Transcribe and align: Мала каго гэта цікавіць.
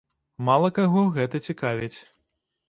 Мала 0.47 0.69
каго 0.77 1.03
гэта 1.19 1.43
цікавіць. 1.51 1.93